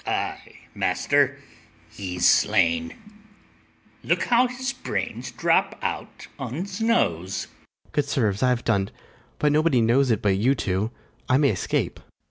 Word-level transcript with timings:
Ay, 0.07 0.55
master, 0.73 1.37
he's 1.91 2.27
slain; 2.27 2.95
look 4.03 4.23
how 4.23 4.47
his 4.47 4.73
brains 4.73 5.29
drop 5.31 5.77
out 5.83 6.25
on's 6.39 6.81
nose. 6.81 7.45
FRIAR 7.45 7.55
JACOMO. 7.59 7.91
Good 7.91 8.05
sirs, 8.05 8.41
I 8.41 8.49
have 8.49 8.63
done't: 8.63 8.91
but 9.37 9.51
nobody 9.51 9.79
knows 9.79 10.09
it 10.09 10.23
but 10.23 10.37
you 10.37 10.55
two; 10.55 10.89
I 11.29 11.37
may 11.37 11.49
escape. 11.49 11.99